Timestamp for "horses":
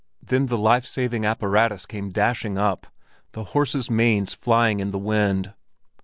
3.43-3.87